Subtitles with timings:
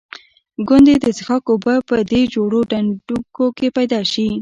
[0.67, 4.27] ګوندې د څښاک اوبه په دې جوړو ډنډوکو کې پیدا شي.